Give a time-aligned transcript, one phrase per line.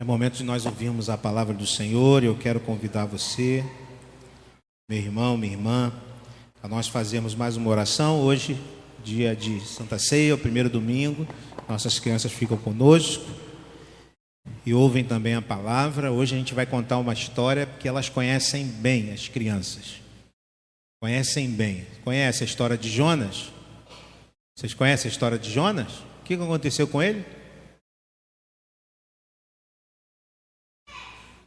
[0.00, 3.64] É momento de nós ouvirmos a palavra do Senhor e eu quero convidar você,
[4.88, 5.92] meu irmão, minha irmã,
[6.62, 8.20] a nós fazermos mais uma oração.
[8.20, 8.56] Hoje,
[9.02, 11.26] dia de Santa Ceia, o primeiro domingo,
[11.68, 13.24] nossas crianças ficam conosco
[14.64, 16.12] e ouvem também a palavra.
[16.12, 20.00] Hoje a gente vai contar uma história que elas conhecem bem, as crianças.
[21.02, 21.84] Conhecem bem.
[22.04, 23.52] Conhece a história de Jonas?
[24.56, 25.90] Vocês conhecem a história de Jonas?
[26.20, 27.24] O que aconteceu com ele?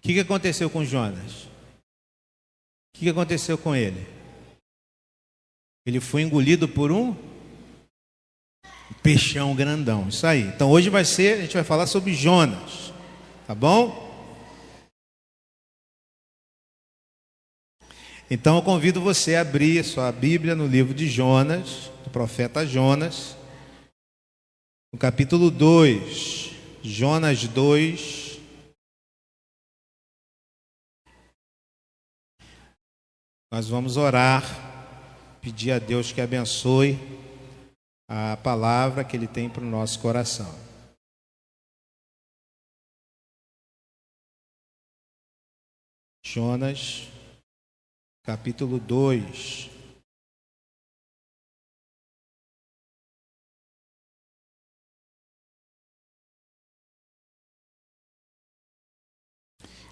[0.01, 1.43] O que, que aconteceu com Jonas?
[1.43, 4.03] O que, que aconteceu com ele?
[5.85, 7.15] Ele foi engolido por um
[9.03, 10.09] peixão grandão.
[10.09, 10.41] Isso aí.
[10.41, 12.91] Então hoje vai ser, a gente vai falar sobre Jonas.
[13.45, 14.09] Tá bom?
[18.27, 23.37] Então eu convido você a abrir sua Bíblia no livro de Jonas, do profeta Jonas,
[24.91, 26.49] no capítulo 2.
[26.83, 28.30] Jonas 2,
[33.53, 34.43] Nós vamos orar,
[35.41, 36.97] pedir a Deus que abençoe
[38.09, 40.49] a palavra que Ele tem para o nosso coração.
[46.23, 47.09] Jonas,
[48.23, 49.69] capítulo 2.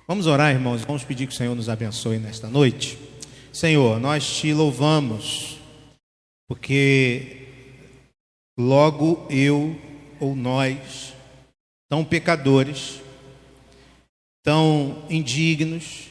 [0.08, 3.09] Vamos orar, irmãos, vamos pedir que o Senhor nos abençoe nesta noite.
[3.60, 5.58] Senhor, nós te louvamos,
[6.48, 7.46] porque
[8.58, 9.78] logo eu
[10.18, 11.14] ou nós,
[11.90, 13.02] tão pecadores,
[14.46, 16.08] tão indignos,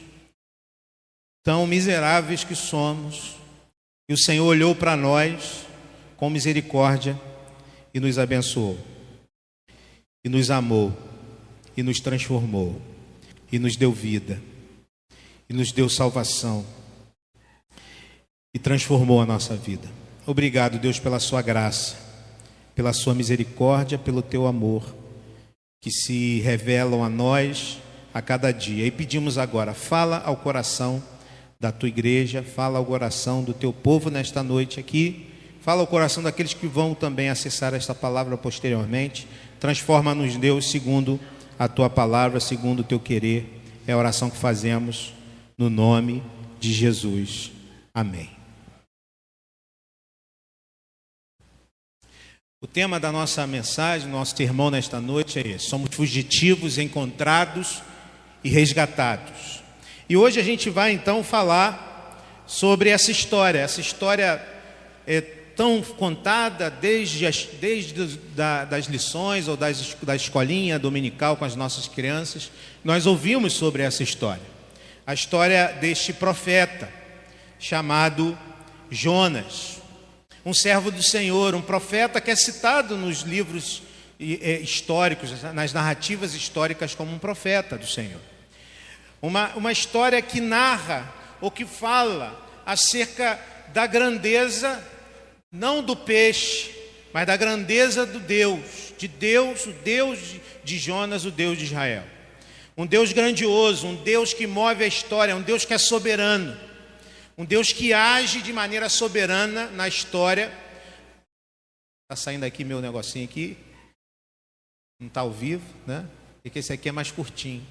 [1.43, 3.35] tão miseráveis que somos,
[4.07, 5.65] e o Senhor olhou para nós
[6.17, 7.19] com misericórdia
[7.91, 8.77] e nos abençoou,
[10.23, 10.95] e nos amou,
[11.75, 12.79] e nos transformou,
[13.51, 14.39] e nos deu vida,
[15.49, 16.63] e nos deu salvação
[18.53, 19.87] e transformou a nossa vida.
[20.25, 21.95] Obrigado, Deus, pela sua graça,
[22.75, 24.95] pela sua misericórdia, pelo teu amor,
[25.81, 27.79] que se revelam a nós
[28.13, 28.85] a cada dia.
[28.85, 31.01] E pedimos agora, fala ao coração
[31.59, 35.27] da tua igreja, fala ao coração do teu povo nesta noite aqui,
[35.61, 39.27] fala ao coração daqueles que vão também acessar esta palavra posteriormente.
[39.59, 41.19] Transforma-nos, Deus, segundo
[41.57, 43.61] a tua palavra, segundo o teu querer.
[43.85, 45.13] É a oração que fazemos
[45.57, 46.23] no nome
[46.59, 47.51] de Jesus.
[47.93, 48.38] Amém.
[52.61, 57.81] O tema da nossa mensagem, nosso sermão nesta noite é esse: somos fugitivos encontrados
[58.43, 59.63] e resgatados.
[60.09, 63.59] E hoje a gente vai então falar sobre essa história.
[63.59, 64.45] Essa história
[65.07, 71.45] é tão contada desde as, desde da, das lições ou das, da escolinha dominical com
[71.45, 72.51] as nossas crianças.
[72.83, 74.43] Nós ouvimos sobre essa história.
[75.07, 76.91] A história deste profeta
[77.57, 78.37] chamado
[78.91, 79.78] Jonas
[80.45, 83.81] um servo do Senhor, um profeta que é citado nos livros
[84.19, 88.21] é, históricos, nas narrativas históricas, como um profeta do Senhor.
[89.21, 93.39] Uma, uma história que narra ou que fala acerca
[93.73, 94.81] da grandeza,
[95.51, 96.71] não do peixe,
[97.13, 100.19] mas da grandeza do Deus, de Deus, o Deus
[100.63, 102.03] de Jonas, o Deus de Israel.
[102.77, 106.68] Um Deus grandioso, um Deus que move a história, um Deus que é soberano
[107.39, 110.51] um Deus que age de maneira soberana na história.
[112.03, 113.57] Está saindo aqui meu negocinho aqui.
[114.99, 116.05] Não está ao vivo, né?
[116.43, 117.65] Porque esse aqui é mais curtinho.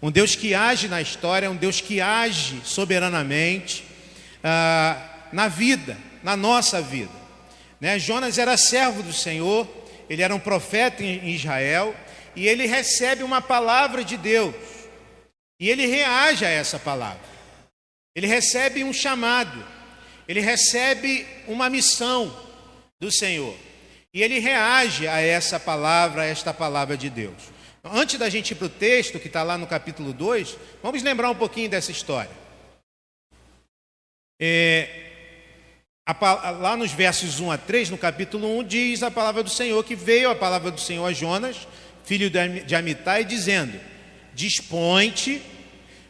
[0.00, 3.84] Um Deus que age na história, um Deus que age soberanamente
[4.42, 7.12] ah, na vida, na nossa vida.
[7.78, 7.98] Né?
[7.98, 9.68] Jonas era servo do Senhor,
[10.08, 11.94] ele era um profeta em Israel
[12.34, 14.54] e ele recebe uma palavra de Deus
[15.60, 17.33] e ele reage a essa palavra.
[18.14, 19.64] Ele recebe um chamado,
[20.28, 22.34] ele recebe uma missão
[23.00, 23.56] do Senhor.
[24.12, 27.52] E ele reage a essa palavra, a esta palavra de Deus.
[27.82, 31.28] Antes da gente ir para o texto, que está lá no capítulo 2, vamos lembrar
[31.30, 32.30] um pouquinho dessa história.
[34.40, 34.88] É,
[36.06, 39.82] a, lá nos versos 1 a 3, no capítulo 1, diz a palavra do Senhor
[39.84, 41.66] que veio a palavra do Senhor a Jonas,
[42.04, 43.78] filho de Amitai, dizendo:
[44.32, 45.42] Dispõe-te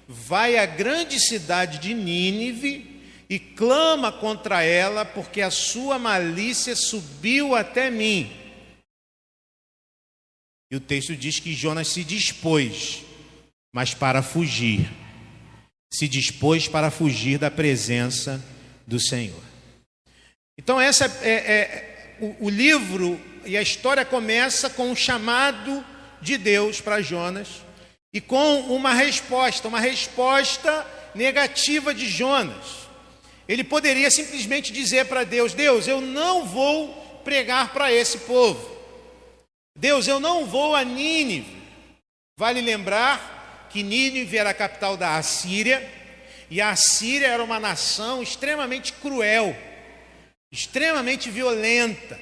[0.09, 2.95] vai à grande cidade de Nínive
[3.29, 8.31] e clama contra ela, porque a sua malícia subiu até mim.
[10.71, 13.03] E o texto diz que Jonas se dispôs,
[13.73, 14.91] mas para fugir.
[15.93, 18.45] Se dispôs para fugir da presença
[18.87, 19.43] do Senhor.
[20.59, 25.85] Então, essa é, é o, o livro e a história começa com um chamado
[26.21, 27.64] de Deus para Jonas
[28.15, 32.85] e com uma resposta, uma resposta negativa de Jonas.
[33.49, 36.95] Ele poderia simplesmente dizer para Deus: Deus, eu não vou
[37.25, 38.73] pregar para esse povo.
[39.77, 41.61] Deus, eu não vou a Nínive.
[42.39, 45.85] Vale lembrar que Nínive era a capital da Assíria,
[46.49, 49.57] e a Assíria era uma nação extremamente cruel,
[50.53, 52.21] extremamente violenta.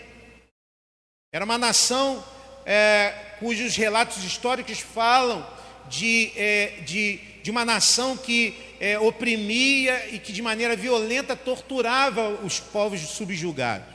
[1.30, 2.24] Era uma nação
[2.64, 5.46] é, cujos relatos históricos falam
[5.88, 12.28] de, é, de, de uma nação que é, oprimia e que de maneira violenta torturava
[12.44, 13.86] os povos subjugados.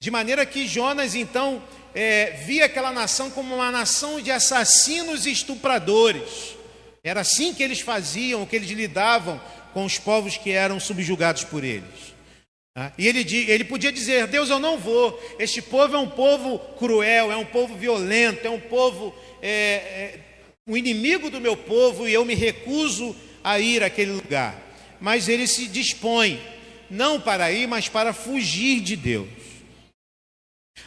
[0.00, 1.62] De maneira que Jonas então
[1.94, 6.56] é, via aquela nação como uma nação de assassinos e estupradores.
[7.04, 9.40] Era assim que eles faziam, que eles lidavam
[9.72, 12.12] com os povos que eram subjugados por eles.
[12.74, 12.92] Tá?
[12.96, 13.20] E ele,
[13.50, 15.20] ele podia dizer: Deus, eu não vou.
[15.38, 20.20] Este povo é um povo cruel, é um povo violento, é um povo, é, é,
[20.66, 24.60] um inimigo do meu povo e eu me recuso a ir àquele lugar.
[25.00, 26.40] Mas ele se dispõe,
[26.88, 29.28] não para ir, mas para fugir de Deus.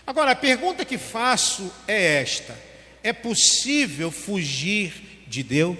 [0.08, 2.58] Agora, a pergunta que faço é esta:
[3.04, 5.78] é possível fugir de Deus?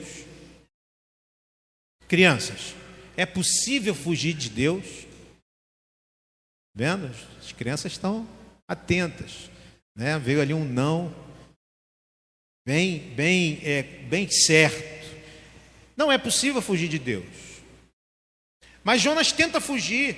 [2.08, 2.76] Crianças,
[3.16, 4.86] é possível fugir de Deus?
[6.76, 7.08] Vendo?
[7.40, 8.28] As crianças estão
[8.68, 9.50] atentas,
[9.96, 10.20] né?
[10.20, 11.16] Veio ali um não,
[12.66, 15.06] bem, bem, é, bem certo.
[15.96, 17.26] Não é possível fugir de Deus.
[18.84, 20.18] Mas Jonas tenta fugir.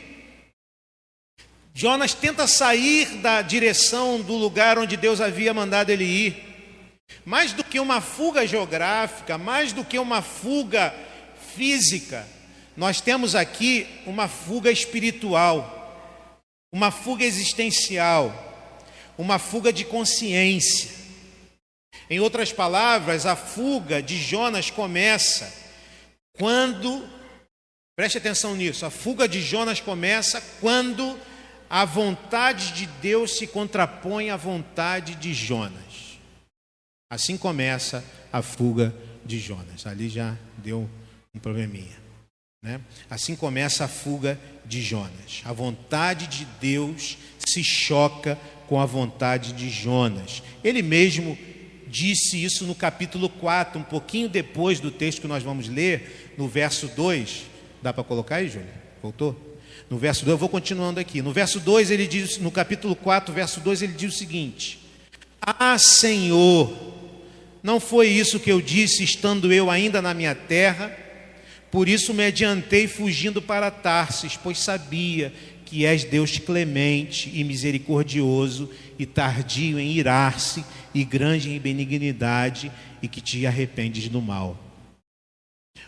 [1.74, 6.48] Jonas tenta sair da direção do lugar onde Deus havia mandado ele ir.
[7.24, 10.94] Mais do que uma fuga geográfica, mais do que uma fuga
[11.56, 12.28] física,
[12.76, 15.74] nós temos aqui uma fuga espiritual,
[16.72, 18.34] uma fuga existencial,
[19.18, 21.07] uma fuga de consciência.
[22.10, 25.54] Em outras palavras, a fuga de Jonas começa
[26.38, 27.08] quando,
[27.96, 31.20] preste atenção nisso, a fuga de Jonas começa quando
[31.70, 36.18] a vontade de Deus se contrapõe à vontade de Jonas.
[37.10, 38.94] Assim começa a fuga
[39.26, 39.86] de Jonas.
[39.86, 40.90] Ali já deu
[41.34, 41.98] um probleminha.
[42.64, 42.82] Né?
[43.10, 45.42] Assim começa a fuga de Jonas.
[45.46, 48.38] A vontade de Deus se choca
[48.68, 50.44] com a vontade de Jonas.
[50.64, 51.38] Ele mesmo
[51.90, 56.48] disse isso no capítulo 4, um pouquinho depois do texto que nós vamos ler, no
[56.48, 57.44] verso 2.
[57.82, 58.74] Dá para colocar aí, Júlia?
[59.02, 59.36] Voltou?
[59.90, 61.22] No verso 2, eu vou continuando aqui.
[61.22, 64.80] No verso 2, ele diz, no capítulo 4, verso 2, ele diz o seguinte:
[65.42, 66.74] Ah, Senhor,
[67.64, 70.96] não foi isso que eu disse estando eu ainda na minha terra?
[71.72, 75.34] Por isso me adiantei fugindo para Tarsis, pois sabia
[75.66, 80.64] que és Deus clemente e misericordioso e tardio em irar-se
[80.94, 82.72] e grande em benignidade
[83.02, 84.58] e que te arrependes do mal.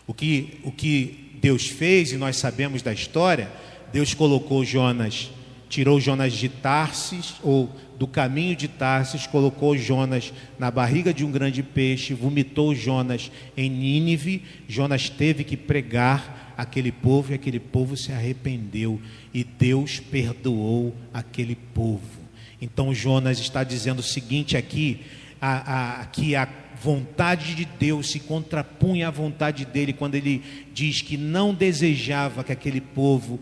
[0.06, 3.50] O que, o que Deus fez, e nós sabemos da história,
[3.92, 5.30] Deus colocou Jonas,
[5.68, 11.30] tirou Jonas de Tarsis, ou do caminho de Tarsis, colocou Jonas na barriga de um
[11.30, 14.42] grande peixe, vomitou Jonas em Nínive.
[14.68, 19.00] Jonas teve que pregar aquele povo e aquele povo se arrependeu
[19.32, 22.29] e Deus perdoou aquele povo.
[22.60, 25.00] Então Jonas está dizendo o seguinte aqui,
[25.40, 26.48] a, a, que a
[26.80, 32.52] vontade de Deus se contrapunha à vontade dele quando ele diz que não desejava que
[32.52, 33.40] aquele povo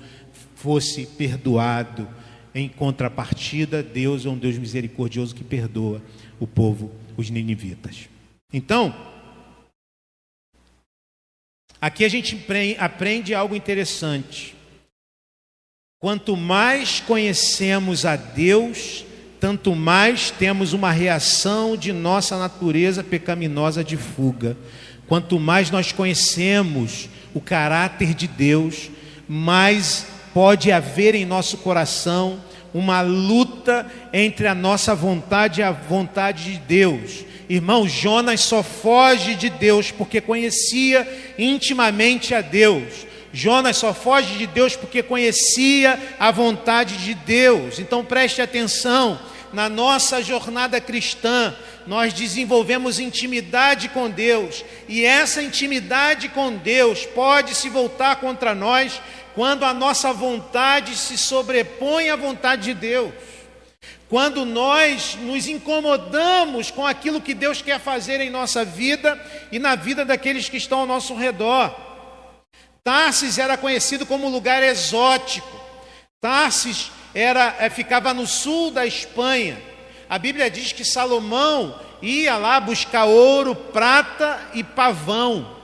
[0.54, 2.08] fosse perdoado.
[2.54, 6.02] Em contrapartida, Deus é um Deus misericordioso que perdoa
[6.40, 8.08] o povo, os ninivitas.
[8.52, 8.94] Então,
[11.80, 12.37] aqui a gente
[12.78, 14.56] aprende algo interessante.
[16.00, 19.04] Quanto mais conhecemos a Deus,
[19.40, 24.57] tanto mais temos uma reação de nossa natureza pecaminosa de fuga.
[25.07, 28.90] Quanto mais nós conhecemos o caráter de Deus,
[29.28, 32.40] mais pode haver em nosso coração
[32.75, 37.25] uma luta entre a nossa vontade e a vontade de Deus.
[37.49, 41.07] Irmão, Jonas só foge de Deus porque conhecia
[41.38, 43.07] intimamente a Deus.
[43.38, 47.78] Jonas só foge de Deus porque conhecia a vontade de Deus.
[47.78, 49.16] Então preste atenção,
[49.52, 51.54] na nossa jornada cristã,
[51.87, 59.00] nós desenvolvemos intimidade com Deus, e essa intimidade com Deus pode se voltar contra nós
[59.37, 63.12] quando a nossa vontade se sobrepõe à vontade de Deus,
[64.09, 69.16] quando nós nos incomodamos com aquilo que Deus quer fazer em nossa vida
[69.52, 71.88] e na vida daqueles que estão ao nosso redor.
[72.88, 75.61] Tarsis era conhecido como lugar exótico.
[76.23, 79.61] Tarsis era, eh, ficava no sul da Espanha.
[80.09, 85.54] A Bíblia diz que Salomão ia lá buscar ouro, prata e pavão,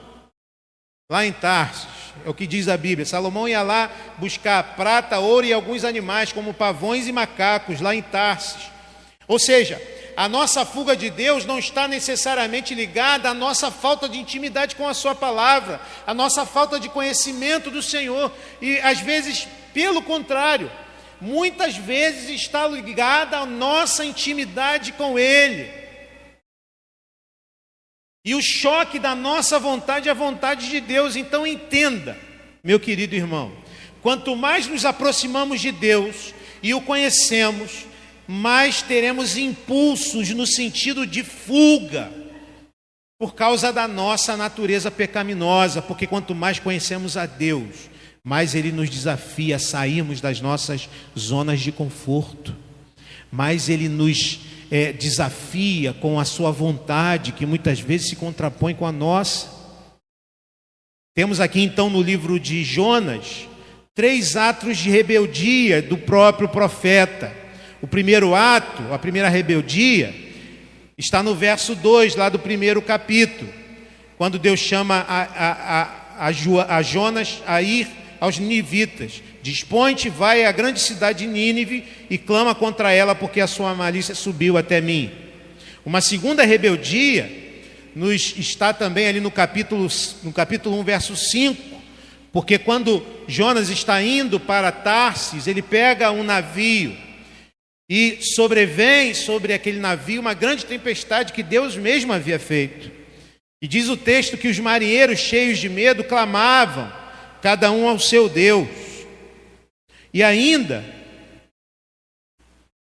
[1.11, 1.89] lá em Tarsis.
[2.27, 3.07] É o que diz a Bíblia.
[3.07, 8.03] Salomão ia lá buscar prata, ouro e alguns animais, como pavões e macacos, lá em
[8.03, 8.71] Tarsis.
[9.27, 9.81] Ou seja,
[10.17, 14.87] a nossa fuga de Deus não está necessariamente ligada à nossa falta de intimidade com
[14.87, 20.71] a Sua palavra, à nossa falta de conhecimento do Senhor, e às vezes, pelo contrário,
[21.21, 25.71] muitas vezes está ligada à nossa intimidade com Ele.
[28.25, 32.17] E o choque da nossa vontade é a vontade de Deus, então entenda,
[32.63, 33.53] meu querido irmão,
[34.01, 37.85] quanto mais nos aproximamos de Deus e o conhecemos,
[38.27, 42.11] mais teremos impulsos no sentido de fuga,
[43.19, 47.89] por causa da nossa natureza pecaminosa, porque quanto mais conhecemos a Deus,
[48.23, 50.89] mais Ele nos desafia a sairmos das nossas
[51.19, 52.55] zonas de conforto,
[53.31, 54.41] mais Ele nos
[54.71, 59.49] é, desafia com a Sua vontade, que muitas vezes se contrapõe com a nossa.
[61.15, 63.47] Temos aqui então no livro de Jonas
[63.95, 67.44] três atos de rebeldia do próprio profeta.
[67.85, 70.15] O primeiro ato, a primeira rebeldia,
[70.97, 73.53] está no verso 2, lá do primeiro capítulo,
[74.17, 77.87] quando Deus chama a, a, a, a Jonas a ir
[78.19, 79.23] aos ninivitas.
[79.43, 84.15] Dispõe-te, vai à grande cidade de Nínive e clama contra ela, porque a sua malícia
[84.15, 85.11] subiu até mim.
[85.85, 87.31] Uma segunda rebeldia
[87.95, 89.87] nos está também ali no capítulo,
[90.23, 91.63] no capítulo 1, verso 5,
[92.33, 97.04] porque quando Jonas está indo para Tarsis, ele pega um navio
[97.89, 102.91] e sobrevém sobre aquele navio uma grande tempestade que Deus mesmo havia feito.
[103.63, 106.93] E diz o texto que os marinheiros, cheios de medo, clamavam,
[107.41, 108.69] cada um ao seu Deus.
[110.13, 110.85] E ainda,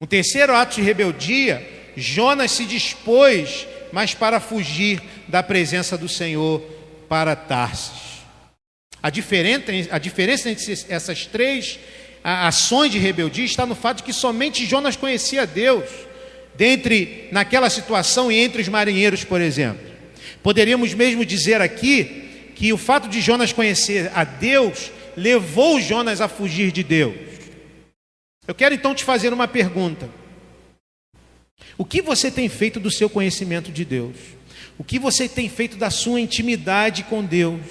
[0.01, 1.65] um terceiro ato de rebeldia,
[1.96, 6.62] Jonas se dispôs, mas para fugir da presença do Senhor
[7.08, 8.22] para Tarsis.
[9.03, 11.79] A diferença, a diferença entre essas três
[12.24, 15.90] ações de rebeldia está no fato de que somente Jonas conhecia Deus,
[16.56, 19.92] dentre naquela situação e entre os marinheiros, por exemplo.
[20.44, 26.28] Poderíamos mesmo dizer aqui que o fato de Jonas conhecer a Deus levou Jonas a
[26.28, 27.16] fugir de Deus.
[28.48, 30.10] Eu quero então te fazer uma pergunta.
[31.78, 34.16] O que você tem feito do seu conhecimento de Deus?
[34.78, 37.62] O que você tem feito da sua intimidade com Deus?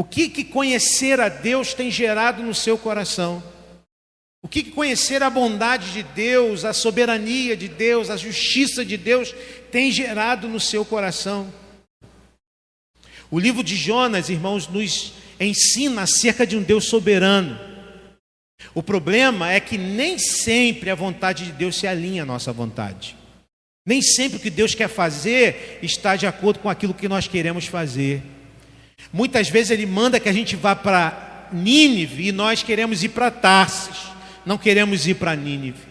[0.00, 3.42] O que, que conhecer a Deus tem gerado no seu coração?
[4.42, 8.96] O que, que conhecer a bondade de Deus, a soberania de Deus, a justiça de
[8.96, 9.34] Deus
[9.70, 11.52] tem gerado no seu coração?
[13.30, 17.60] O livro de Jonas, irmãos, nos ensina acerca de um Deus soberano.
[18.74, 23.14] O problema é que nem sempre a vontade de Deus se alinha à nossa vontade.
[23.86, 27.66] Nem sempre o que Deus quer fazer está de acordo com aquilo que nós queremos
[27.66, 28.39] fazer.
[29.12, 33.30] Muitas vezes ele manda que a gente vá para Nínive e nós queremos ir para
[33.30, 34.10] Tarsis,
[34.46, 35.90] não queremos ir para Nínive.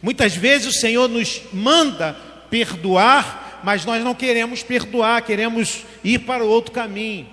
[0.00, 2.14] Muitas vezes o Senhor nos manda
[2.48, 7.28] perdoar, mas nós não queremos perdoar, queremos ir para outro caminho.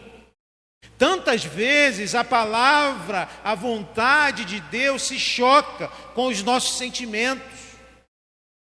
[0.98, 7.60] Tantas vezes a palavra, a vontade de Deus se choca com os nossos sentimentos,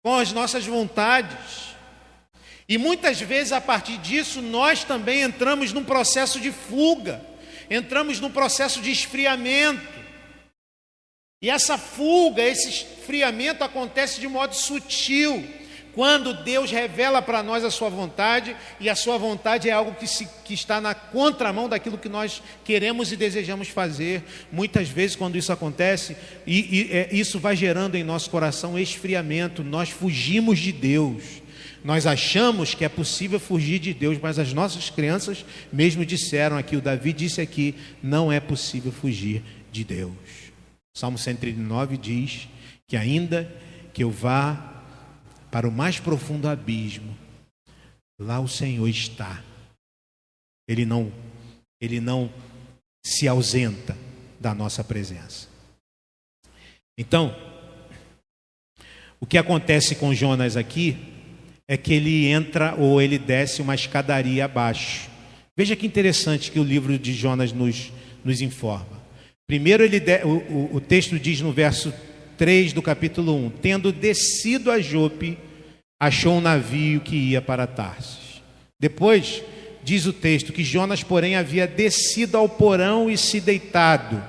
[0.03, 1.74] com as nossas vontades.
[2.67, 7.21] E muitas vezes, a partir disso, nós também entramos num processo de fuga,
[7.69, 9.93] entramos num processo de esfriamento.
[11.41, 15.47] E essa fuga, esse esfriamento acontece de modo sutil,
[15.93, 20.07] quando Deus revela para nós a sua vontade, e a sua vontade é algo que,
[20.07, 24.23] se, que está na contramão daquilo que nós queremos e desejamos fazer.
[24.51, 26.17] Muitas vezes, quando isso acontece,
[26.47, 31.44] e, e é, isso vai gerando em nosso coração esfriamento, nós fugimos de Deus.
[31.85, 36.75] Nós achamos que é possível fugir de Deus, mas as nossas crianças mesmo disseram aqui,
[36.75, 40.15] o Davi disse aqui, não é possível fugir de Deus.
[40.97, 42.47] Salmo 139 diz
[42.87, 43.47] que ainda
[43.93, 44.83] que eu vá
[45.51, 47.15] para o mais profundo abismo,
[48.19, 49.43] lá o Senhor está.
[50.67, 51.13] Ele não
[51.79, 52.33] ele não
[53.05, 53.95] se ausenta
[54.39, 55.47] da nossa presença.
[56.97, 57.35] Então,
[59.19, 61.13] o que acontece com Jonas aqui
[61.67, 65.09] é que ele entra ou ele desce uma escadaria abaixo.
[65.57, 67.91] Veja que interessante que o livro de Jonas nos,
[68.23, 69.03] nos informa.
[69.47, 71.93] Primeiro, ele de, o, o, texto diz no verso
[72.37, 75.37] 3 do capítulo 1: Tendo descido a Jope,
[75.99, 78.41] achou um navio que ia para Tarsis.
[78.79, 79.41] Depois,
[79.83, 84.21] diz o texto que Jonas, porém, havia descido ao porão e se deitado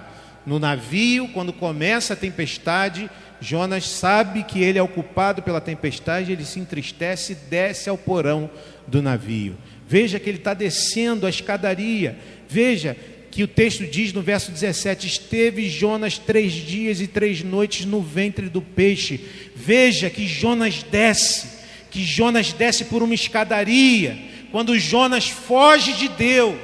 [0.47, 6.33] no navio, quando começa a tempestade, Jonas sabe que ele é o culpado pela tempestade,
[6.33, 8.51] ele se entristece e desce ao porão
[8.87, 9.57] do navio.
[9.87, 12.19] Veja que ele está descendo a escadaria.
[12.49, 12.97] Veja
[13.31, 18.01] que o texto diz no verso 17: Esteve Jonas três dias e três noites no
[18.01, 19.21] ventre do peixe.
[19.55, 21.47] Veja que Jonas desce,
[21.91, 24.19] que Jonas desce por uma escadaria.
[24.51, 26.57] Quando Jonas foge de Deus,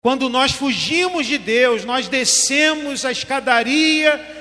[0.00, 4.39] quando nós fugimos de Deus, nós descemos a escadaria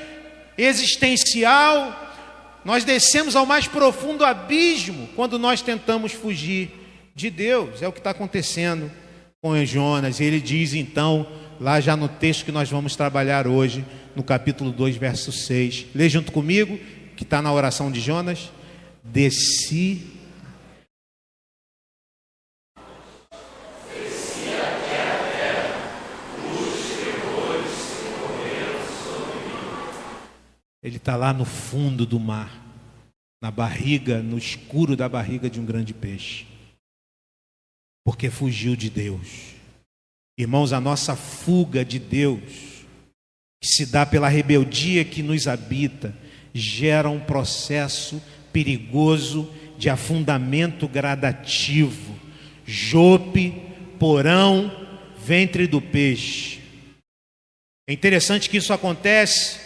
[0.61, 2.07] existencial,
[2.65, 6.69] nós descemos ao mais profundo abismo quando nós tentamos fugir
[7.15, 7.81] de Deus.
[7.81, 8.91] É o que está acontecendo
[9.41, 10.19] com Jonas.
[10.19, 11.25] E ele diz então,
[11.59, 13.85] lá já no texto que nós vamos trabalhar hoje,
[14.15, 15.87] no capítulo 2, verso 6.
[15.95, 16.77] Lê junto comigo,
[17.15, 18.51] que está na oração de Jonas.
[19.03, 20.18] Desci
[30.81, 32.65] Ele está lá no fundo do mar,
[33.41, 36.49] na barriga, no escuro da barriga de um grande peixe
[38.09, 39.53] porque fugiu de Deus.
[40.35, 42.41] Irmãos, a nossa fuga de Deus,
[43.61, 46.17] que se dá pela rebeldia que nos habita,
[46.51, 48.19] gera um processo
[48.51, 52.19] perigoso de afundamento gradativo.
[52.65, 53.53] Jope,
[53.99, 54.71] porão,
[55.23, 56.61] ventre do peixe.
[57.87, 59.59] É interessante que isso acontece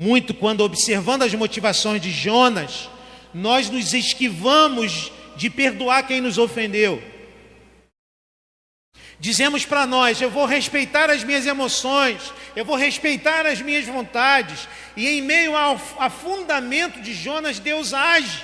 [0.00, 2.88] muito quando, observando as motivações de Jonas,
[3.34, 7.02] nós nos esquivamos de perdoar quem nos ofendeu.
[9.18, 14.66] Dizemos para nós: eu vou respeitar as minhas emoções, eu vou respeitar as minhas vontades,
[14.96, 18.42] e em meio ao afundamento de Jonas, Deus age.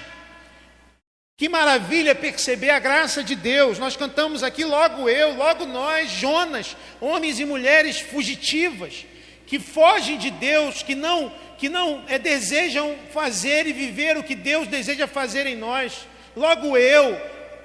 [1.38, 3.78] Que maravilha perceber a graça de Deus.
[3.78, 9.06] Nós cantamos aqui, logo eu, logo nós, Jonas, homens e mulheres fugitivas,
[9.46, 14.34] que fogem de Deus, que não, que não é, desejam fazer e viver o que
[14.34, 16.06] Deus deseja fazer em nós.
[16.36, 17.18] Logo eu,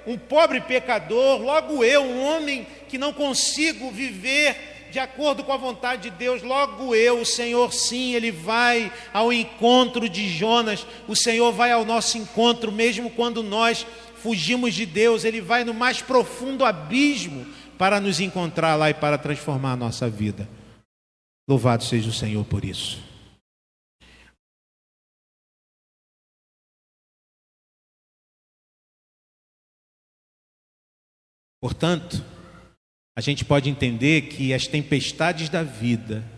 [0.06, 5.56] um pobre pecador, logo eu, um homem que não consigo viver de acordo com a
[5.56, 11.16] vontade de Deus, logo eu, o Senhor sim, Ele vai ao encontro de Jonas, o
[11.16, 16.02] Senhor vai ao nosso encontro, mesmo quando nós fugimos de Deus, Ele vai no mais
[16.02, 17.46] profundo abismo
[17.78, 20.46] para nos encontrar lá e para transformar a nossa vida.
[21.48, 23.11] Louvado seja o Senhor por isso.
[31.62, 32.20] Portanto,
[33.16, 36.28] a gente pode entender que as tempestades da vida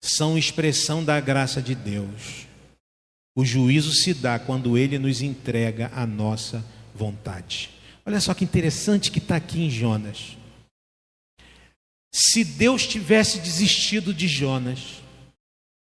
[0.00, 2.46] são expressão da graça de Deus.
[3.36, 7.70] O juízo se dá quando ele nos entrega a nossa vontade.
[8.06, 10.36] Olha só que interessante que está aqui em Jonas.
[12.14, 15.02] Se Deus tivesse desistido de Jonas,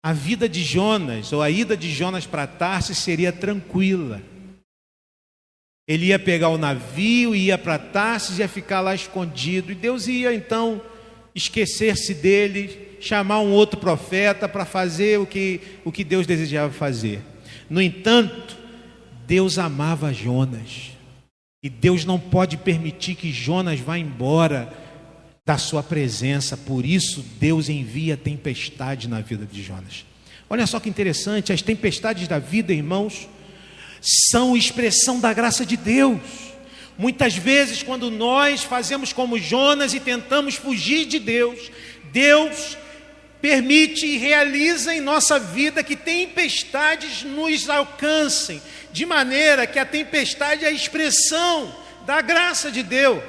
[0.02, 4.22] a vida de Jonas, ou a ida de Jonas para Tarsis seria tranquila.
[5.88, 9.72] Ele ia pegar o navio, ia para Tarsis, ia ficar lá escondido.
[9.72, 10.82] E Deus ia então
[11.34, 17.22] esquecer-se dele, chamar um outro profeta para fazer o que, o que Deus desejava fazer.
[17.70, 18.58] No entanto,
[19.26, 20.90] Deus amava Jonas.
[21.62, 24.70] E Deus não pode permitir que Jonas vá embora
[25.46, 26.54] da sua presença.
[26.54, 30.04] Por isso, Deus envia tempestade na vida de Jonas.
[30.50, 33.28] Olha só que interessante, as tempestades da vida, irmãos,
[34.00, 36.20] são expressão da graça de Deus.
[36.96, 41.70] Muitas vezes, quando nós fazemos como Jonas e tentamos fugir de Deus,
[42.12, 42.76] Deus
[43.40, 48.60] permite e realiza em nossa vida que tempestades nos alcancem,
[48.92, 51.72] de maneira que a tempestade é a expressão
[52.04, 53.22] da graça de Deus.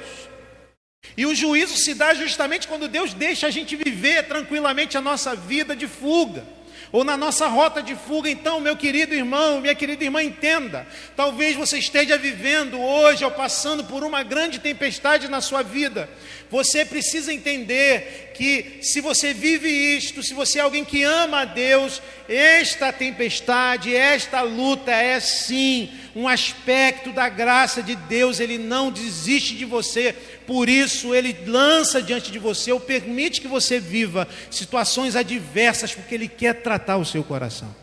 [1.16, 5.34] E o juízo se dá justamente quando Deus deixa a gente viver tranquilamente a nossa
[5.34, 6.44] vida de fuga
[6.92, 8.28] ou na nossa rota de fuga.
[8.28, 13.84] Então, meu querido irmão, minha querida irmã, entenda: talvez você esteja vivendo hoje ou passando
[13.84, 16.08] por uma grande tempestade na sua vida.
[16.50, 21.44] Você precisa entender que se você vive isto, se você é alguém que ama a
[21.44, 28.92] Deus, esta tempestade, esta luta é sim um aspecto da graça de Deus, Ele não
[28.92, 30.12] desiste de você,
[30.46, 36.14] por isso Ele lança diante de você, ou permite que você viva situações adversas, porque
[36.14, 37.74] Ele quer tratar o seu coração.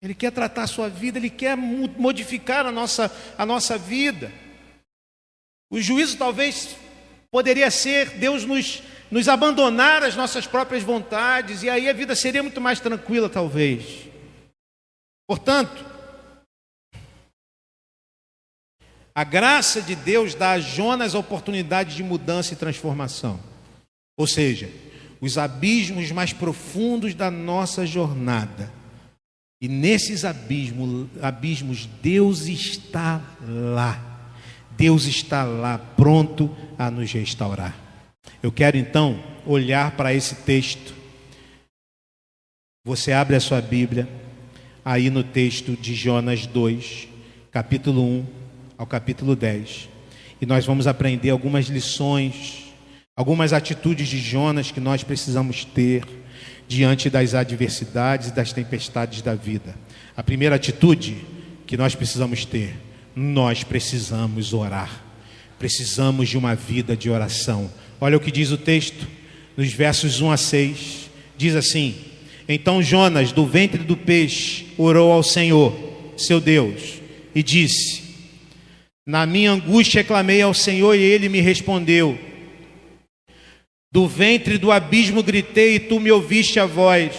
[0.00, 4.32] Ele quer tratar a sua vida, Ele quer modificar a nossa, a nossa vida.
[5.70, 6.74] O juízo talvez
[7.30, 12.42] poderia ser Deus nos, nos abandonar as nossas próprias vontades, e aí a vida seria
[12.42, 14.08] muito mais tranquila, talvez.
[15.28, 15.92] Portanto,
[19.14, 23.38] A graça de Deus dá a Jonas a oportunidade de mudança e transformação.
[24.16, 24.70] Ou seja,
[25.20, 28.72] os abismos mais profundos da nossa jornada.
[29.60, 34.02] E nesses abismos, abismos, Deus está lá.
[34.70, 37.81] Deus está lá pronto a nos restaurar.
[38.42, 40.94] Eu quero então olhar para esse texto.
[42.84, 44.08] Você abre a sua Bíblia
[44.84, 47.08] aí no texto de Jonas 2,
[47.50, 48.26] capítulo 1
[48.76, 49.88] ao capítulo 10.
[50.40, 52.72] E nós vamos aprender algumas lições,
[53.16, 56.04] algumas atitudes de Jonas que nós precisamos ter
[56.66, 59.74] diante das adversidades e das tempestades da vida.
[60.16, 61.24] A primeira atitude
[61.66, 62.74] que nós precisamos ter,
[63.14, 65.04] nós precisamos orar.
[65.58, 67.70] Precisamos de uma vida de oração.
[68.04, 69.06] Olha o que diz o texto,
[69.56, 71.08] nos versos 1 a 6.
[71.36, 71.94] Diz assim:
[72.48, 75.72] Então Jonas, do ventre do peixe, orou ao Senhor,
[76.16, 76.94] seu Deus,
[77.32, 78.02] e disse:
[79.06, 82.18] Na minha angústia clamei ao Senhor e ele me respondeu.
[83.92, 87.14] Do ventre do abismo gritei e tu me ouviste a voz.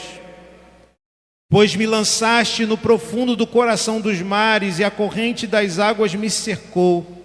[1.49, 6.29] Pois me lançaste no profundo do coração dos mares e a corrente das águas me
[6.29, 7.22] cercou.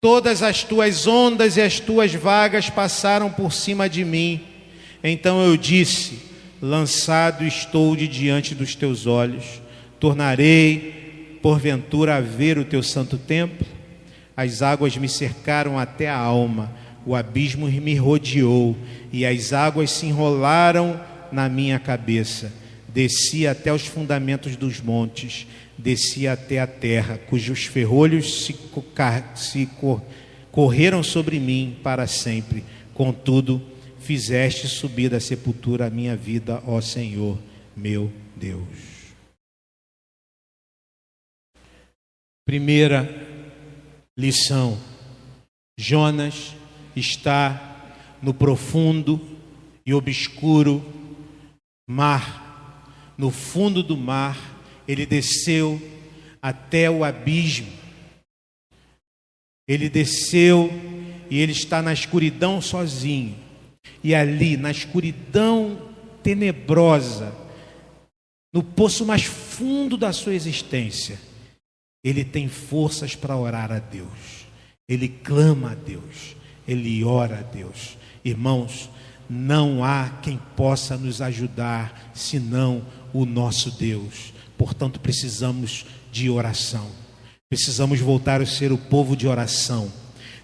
[0.00, 4.40] Todas as tuas ondas e as tuas vagas passaram por cima de mim.
[5.02, 6.18] Então eu disse:
[6.62, 9.60] Lançado estou de diante dos teus olhos.
[9.98, 13.66] Tornarei, porventura, a ver o teu santo templo.
[14.36, 16.72] As águas me cercaram até a alma
[17.08, 18.76] o abismo me rodeou
[19.10, 21.00] e as águas se enrolaram
[21.32, 22.52] na minha cabeça.
[22.86, 25.46] Desci até os fundamentos dos montes,
[25.78, 28.56] desci até a terra, cujos ferrolhos se,
[29.36, 29.68] se
[30.50, 32.64] correram sobre mim para sempre.
[32.92, 33.62] Contudo,
[34.00, 37.38] fizeste subir da sepultura a minha vida, ó Senhor,
[37.76, 38.98] meu Deus.
[42.44, 43.08] Primeira
[44.16, 44.76] lição:
[45.78, 46.54] Jonas
[46.96, 49.20] está no profundo
[49.86, 50.84] e obscuro
[51.88, 52.46] mar.
[53.16, 54.57] No fundo do mar,
[54.88, 55.80] ele desceu
[56.42, 57.70] até o abismo.
[59.68, 60.70] Ele desceu
[61.30, 63.36] e ele está na escuridão sozinho.
[64.02, 65.90] E ali, na escuridão
[66.22, 67.32] tenebrosa,
[68.52, 71.20] no poço mais fundo da sua existência,
[72.02, 74.46] ele tem forças para orar a Deus.
[74.88, 77.96] Ele clama a Deus ele ora a Deus.
[78.22, 78.90] Irmãos,
[79.28, 84.34] não há quem possa nos ajudar senão o nosso Deus.
[84.58, 86.90] Portanto, precisamos de oração.
[87.48, 89.90] Precisamos voltar a ser o povo de oração.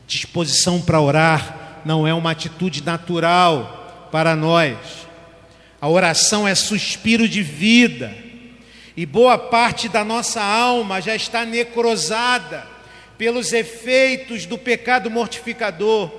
[0.06, 4.78] Disposição para orar não é uma atitude natural para nós.
[5.80, 8.16] A oração é suspiro de vida.
[8.96, 12.66] E boa parte da nossa alma já está necrosada
[13.18, 16.10] pelos efeitos do pecado mortificador.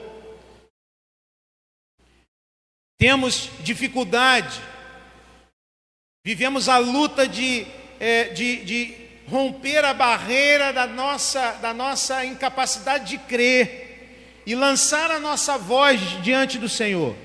[2.98, 4.60] Temos dificuldade,
[6.26, 7.66] vivemos a luta de,
[8.00, 8.94] é, de, de
[9.28, 16.00] romper a barreira da nossa, da nossa incapacidade de crer e lançar a nossa voz
[16.22, 17.16] diante do Senhor.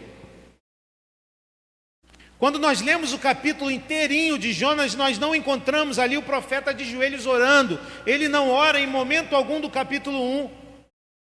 [2.38, 6.86] Quando nós lemos o capítulo inteirinho de Jonas, nós não encontramos ali o profeta de
[6.90, 7.78] joelhos orando.
[8.06, 10.50] Ele não ora em momento algum do capítulo 1.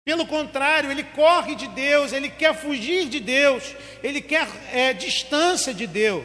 [0.04, 5.72] Pelo contrário, ele corre de Deus, ele quer fugir de Deus, ele quer é, distância
[5.72, 6.24] de Deus.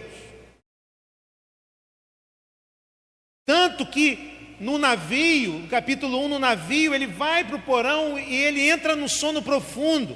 [3.49, 8.69] Tanto que no navio, capítulo 1, no navio, ele vai para o porão e ele
[8.69, 10.15] entra no sono profundo.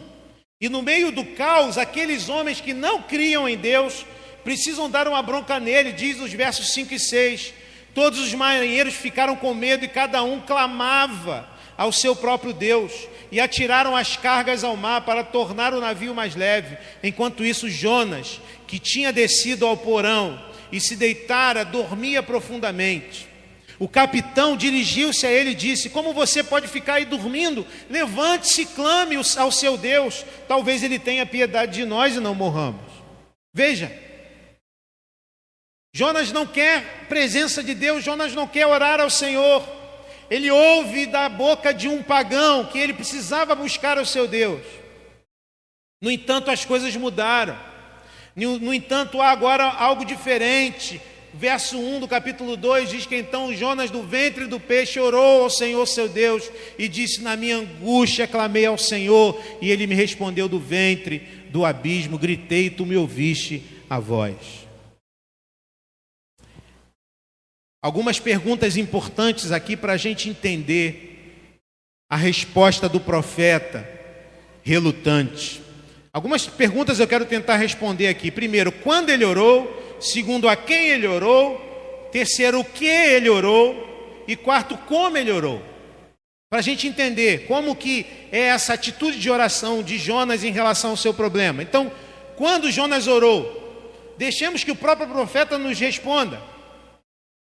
[0.62, 4.06] E no meio do caos, aqueles homens que não criam em Deus,
[4.44, 7.54] precisam dar uma bronca nele, diz os versos 5 e 6.
[7.96, 12.92] Todos os marinheiros ficaram com medo e cada um clamava ao seu próprio Deus
[13.32, 16.78] e atiraram as cargas ao mar para tornar o navio mais leve.
[17.02, 23.28] Enquanto isso, Jonas, que tinha descido ao porão e se deitara, dormia profundamente.
[23.80, 27.66] O capitão dirigiu-se a ele e disse: Como você pode ficar aí dormindo?
[27.90, 30.26] Levante-se e clame ao seu Deus.
[30.48, 32.82] Talvez ele tenha piedade de nós e não morramos.
[33.54, 33.92] Veja,
[35.94, 39.64] Jonas não quer presença de Deus, Jonas não quer orar ao Senhor.
[40.30, 44.64] Ele ouve da boca de um pagão que ele precisava buscar o seu Deus.
[46.02, 47.73] No entanto, as coisas mudaram.
[48.36, 51.00] No, entanto, há agora algo diferente.
[51.36, 55.50] Verso 1 do capítulo 2 diz que então Jonas, do ventre do peixe, orou ao
[55.50, 60.48] Senhor seu Deus e disse: Na minha angústia clamei ao Senhor, e ele me respondeu
[60.48, 61.20] do ventre
[61.50, 64.36] do abismo, gritei e tu me ouviste a voz.
[67.82, 71.50] Algumas perguntas importantes aqui para a gente entender
[72.10, 73.90] a resposta do profeta
[74.64, 75.63] relutante.
[76.14, 78.30] Algumas perguntas eu quero tentar responder aqui.
[78.30, 79.98] Primeiro, quando ele orou?
[80.00, 81.58] Segundo, a quem ele orou?
[82.12, 84.24] Terceiro, o que ele orou?
[84.28, 85.60] E quarto, como ele orou?
[86.52, 90.92] Para a gente entender como que é essa atitude de oração de Jonas em relação
[90.92, 91.64] ao seu problema.
[91.64, 91.92] Então,
[92.36, 96.40] quando Jonas orou, deixemos que o próprio profeta nos responda.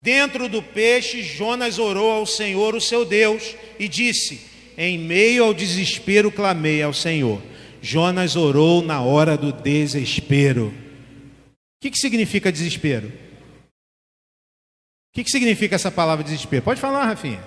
[0.04, 4.42] Dentro do peixe, Jonas orou ao Senhor, o seu Deus, e disse:
[4.78, 7.42] Em meio ao desespero, clamei ao Senhor.
[7.82, 10.68] Jonas orou na hora do desespero.
[10.68, 13.08] O que, que significa desespero?
[13.08, 16.64] O que, que significa essa palavra desespero?
[16.64, 17.42] Pode falar, Rafinha.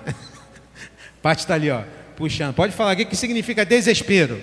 [1.22, 1.84] Pati está ali, ó,
[2.16, 2.54] puxando.
[2.54, 4.36] Pode falar o que, que significa desespero.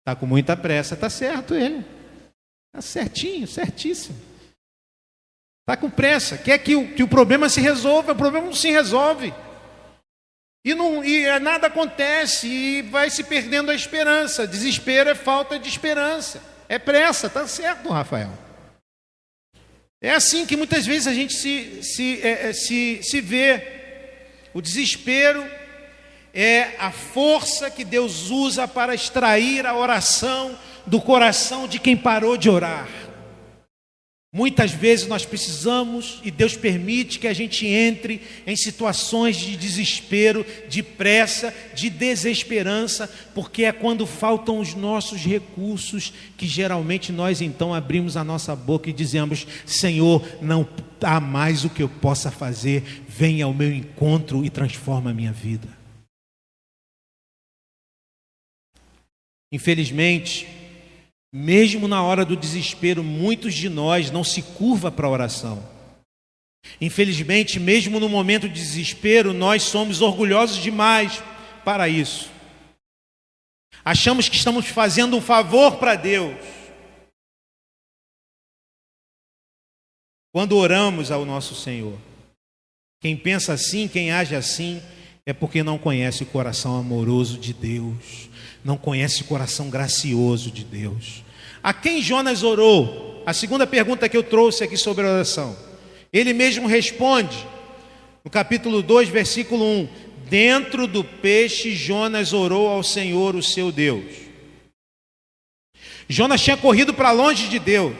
[0.00, 1.84] Está com muita pressa, está certo ele.
[2.68, 4.18] Está certinho, certíssimo.
[5.62, 8.70] Está com pressa, quer que o, que o problema se resolva, o problema não se
[8.70, 9.32] resolve.
[10.68, 14.46] E, não, e nada acontece e vai se perdendo a esperança.
[14.46, 16.42] Desespero é falta de esperança.
[16.68, 18.30] É pressa, tá certo, Rafael.
[19.98, 23.66] É assim que muitas vezes a gente se, se, é, é, se, se vê.
[24.52, 25.42] O desespero
[26.34, 30.54] é a força que Deus usa para extrair a oração
[30.84, 32.86] do coração de quem parou de orar.
[34.30, 40.44] Muitas vezes nós precisamos e Deus permite que a gente entre em situações de desespero,
[40.68, 47.72] de pressa, de desesperança, porque é quando faltam os nossos recursos que geralmente nós então
[47.72, 50.68] abrimos a nossa boca e dizemos: Senhor, não
[51.00, 55.32] há mais o que eu possa fazer, venha ao meu encontro e transforma a minha
[55.32, 55.68] vida.
[59.50, 60.46] Infelizmente,
[61.32, 65.62] mesmo na hora do desespero, muitos de nós não se curva para a oração.
[66.80, 71.22] Infelizmente, mesmo no momento de desespero, nós somos orgulhosos demais
[71.64, 72.30] para isso.
[73.84, 76.36] Achamos que estamos fazendo um favor para Deus.
[80.32, 81.98] Quando oramos ao nosso Senhor.
[83.00, 84.82] Quem pensa assim, quem age assim,
[85.24, 88.27] é porque não conhece o coração amoroso de Deus
[88.64, 91.22] não conhece o coração gracioso de Deus.
[91.62, 93.22] A quem Jonas orou?
[93.26, 95.56] A segunda pergunta que eu trouxe aqui sobre a oração.
[96.12, 97.36] Ele mesmo responde,
[98.24, 99.88] no capítulo 2, versículo 1:
[100.28, 104.28] Dentro do peixe, Jonas orou ao Senhor, o seu Deus.
[106.08, 107.94] Jonas tinha corrido para longe de Deus,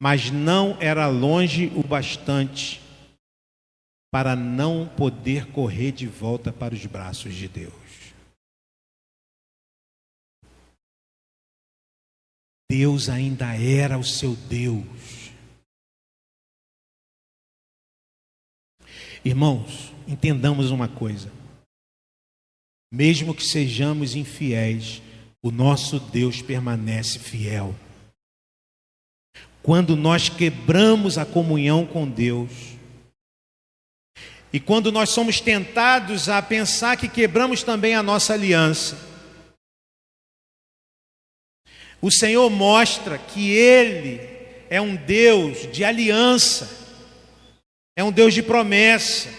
[0.00, 2.82] mas não era longe o bastante
[4.12, 7.83] para não poder correr de volta para os braços de Deus.
[12.70, 14.84] Deus ainda era o seu Deus.
[19.24, 21.32] Irmãos, entendamos uma coisa.
[22.92, 25.02] Mesmo que sejamos infiéis,
[25.42, 27.74] o nosso Deus permanece fiel.
[29.62, 32.50] Quando nós quebramos a comunhão com Deus,
[34.52, 38.96] e quando nós somos tentados a pensar que quebramos também a nossa aliança,
[42.04, 44.20] o Senhor mostra que Ele
[44.68, 46.68] é um Deus de aliança,
[47.96, 49.30] é um Deus de promessa.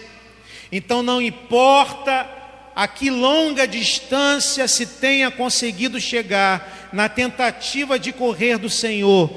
[0.72, 2.28] Então não importa
[2.76, 9.30] a que longa distância se tenha conseguido chegar na tentativa de correr do Senhor,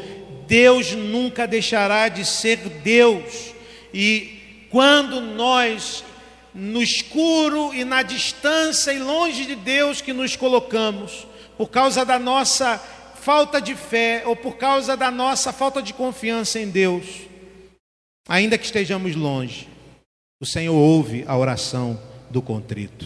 [0.47, 3.53] Deus nunca deixará de ser Deus.
[3.93, 6.03] E quando nós
[6.55, 11.27] no escuro e na distância e longe de Deus que nos colocamos,
[11.59, 12.81] por causa da nossa
[13.29, 17.05] falta de fé ou por causa da nossa falta de confiança em Deus,
[18.27, 19.69] ainda que estejamos longe,
[20.41, 23.05] o Senhor ouve a oração do contrito.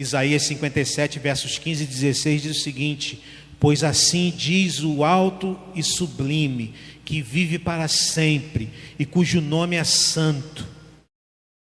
[0.00, 3.22] Isaías 57, versos 15 e 16 diz o seguinte:
[3.58, 9.84] Pois assim diz o alto e sublime, que vive para sempre e cujo nome é
[9.84, 10.66] santo.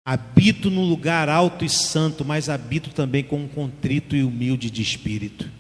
[0.05, 4.83] Habito no lugar alto e santo, mas habito também com um contrito e humilde de
[4.83, 5.55] espírito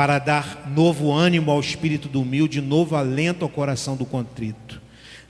[0.00, 4.80] para dar novo ânimo ao espírito do humilde, novo alento ao coração do contrito.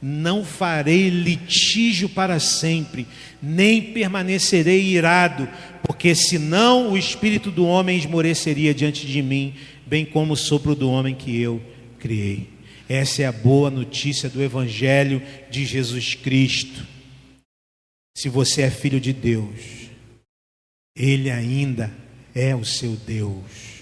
[0.01, 3.05] Não farei litígio para sempre,
[3.43, 5.49] nem permanecerei irado,
[5.83, 9.55] porque senão o espírito do homem esmoreceria diante de mim,
[9.89, 11.61] bem como o sopro do homem que eu
[11.99, 12.49] criei.
[12.89, 16.87] Essa é a boa notícia do Evangelho de Jesus Cristo.
[18.17, 19.91] Se você é filho de Deus,
[20.97, 21.93] Ele ainda
[22.33, 23.80] é o seu Deus.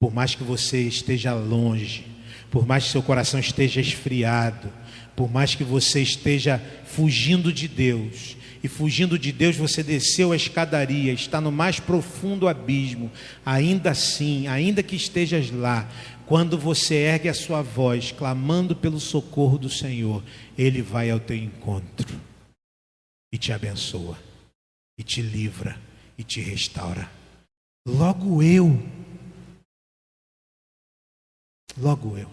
[0.00, 2.06] Por mais que você esteja longe,
[2.50, 4.72] por mais que seu coração esteja esfriado,
[5.18, 10.36] Por mais que você esteja fugindo de Deus, e fugindo de Deus você desceu a
[10.36, 13.10] escadaria, está no mais profundo abismo,
[13.44, 15.90] ainda assim, ainda que estejas lá,
[16.24, 20.22] quando você ergue a sua voz, clamando pelo socorro do Senhor,
[20.56, 22.06] Ele vai ao teu encontro
[23.32, 24.16] e te abençoa,
[24.96, 25.76] e te livra,
[26.16, 27.10] e te restaura.
[27.88, 28.80] Logo eu,
[31.80, 32.30] logo eu.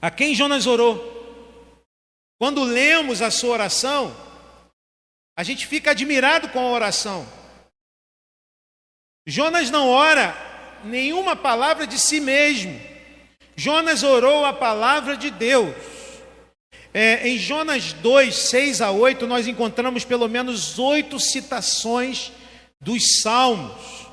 [0.00, 1.16] A quem Jonas orou?
[2.38, 4.14] Quando lemos a sua oração,
[5.36, 7.26] a gente fica admirado com a oração.
[9.26, 10.34] Jonas não ora
[10.84, 12.80] nenhuma palavra de si mesmo.
[13.56, 15.74] Jonas orou a palavra de Deus.
[16.94, 22.32] É, em Jonas 2, 6 a 8, nós encontramos pelo menos oito citações
[22.80, 24.06] dos Salmos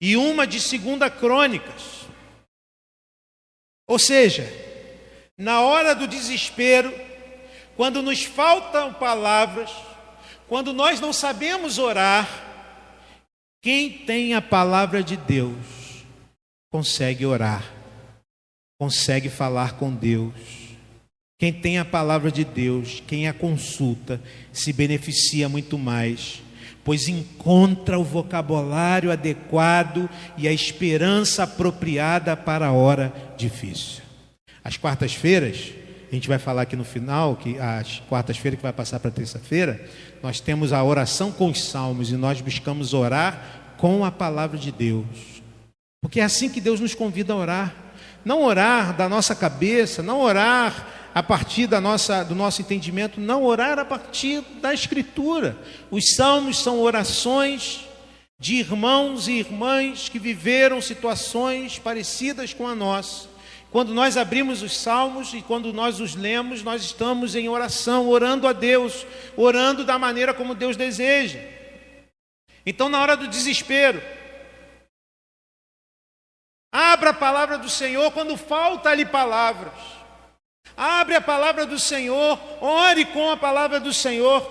[0.00, 1.97] e uma de Segunda Crônicas.
[3.88, 4.46] Ou seja,
[5.36, 6.92] na hora do desespero,
[7.74, 9.70] quando nos faltam palavras,
[10.46, 12.28] quando nós não sabemos orar,
[13.62, 15.56] quem tem a palavra de Deus
[16.70, 17.64] consegue orar,
[18.78, 20.34] consegue falar com Deus.
[21.40, 24.20] Quem tem a palavra de Deus, quem a consulta,
[24.52, 26.42] se beneficia muito mais,
[26.88, 34.02] pois encontra o vocabulário adequado e a esperança apropriada para a hora difícil.
[34.64, 35.70] Às quartas-feiras,
[36.10, 39.86] a gente vai falar aqui no final, que às quartas-feiras que vai passar para terça-feira,
[40.22, 44.72] nós temos a oração com os salmos e nós buscamos orar com a palavra de
[44.72, 45.42] Deus.
[46.00, 47.74] Porque é assim que Deus nos convida a orar.
[48.24, 53.44] Não orar da nossa cabeça, não orar a partir da nossa, do nosso entendimento, não
[53.44, 55.56] orar a partir da Escritura.
[55.90, 57.86] Os salmos são orações
[58.38, 63.38] de irmãos e irmãs que viveram situações parecidas com a nossa
[63.70, 68.48] quando nós abrimos os salmos e quando nós os lemos, nós estamos em oração, orando
[68.48, 71.38] a Deus, orando da maneira como Deus deseja.
[72.64, 74.02] Então, na hora do desespero,
[76.72, 79.74] abra a palavra do Senhor quando falta ali palavras.
[80.78, 84.48] Abre a palavra do Senhor, ore com a palavra do Senhor.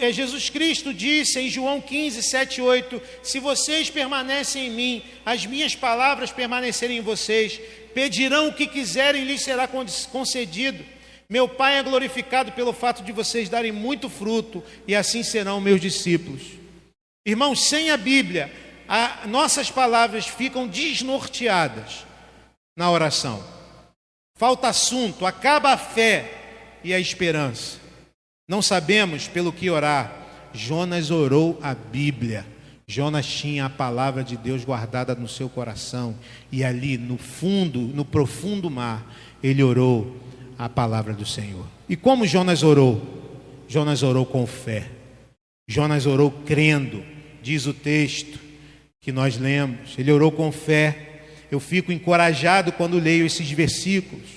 [0.00, 5.44] Eh, Jesus Cristo disse em João 15, 7 8: Se vocês permanecem em mim, as
[5.44, 7.60] minhas palavras permanecerem em vocês,
[7.92, 9.68] pedirão o que quiserem, lhes será
[10.12, 10.84] concedido.
[11.28, 15.80] Meu Pai é glorificado pelo fato de vocês darem muito fruto, e assim serão meus
[15.80, 16.42] discípulos.
[17.26, 18.52] Irmãos, sem a Bíblia,
[18.86, 22.06] a, nossas palavras ficam desnorteadas
[22.76, 23.53] na oração.
[24.36, 27.78] Falta assunto, acaba a fé e a esperança.
[28.48, 30.12] Não sabemos pelo que orar.
[30.52, 32.44] Jonas orou a Bíblia.
[32.86, 36.14] Jonas tinha a palavra de Deus guardada no seu coração,
[36.52, 39.10] e ali no fundo, no profundo mar,
[39.42, 40.16] ele orou
[40.58, 41.66] a palavra do Senhor.
[41.88, 43.00] E como Jonas orou?
[43.66, 44.90] Jonas orou com fé.
[45.66, 47.02] Jonas orou crendo,
[47.42, 48.38] diz o texto
[49.00, 49.98] que nós lemos.
[49.98, 51.13] Ele orou com fé.
[51.54, 54.28] Eu fico encorajado quando leio esses versículos.